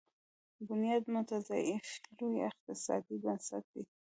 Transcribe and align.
بنیاد 0.67 1.03
مستضعفین 1.13 2.03
لوی 2.17 2.35
اقتصادي 2.49 3.15
بنسټ 3.23 3.63
دی. 3.73 3.83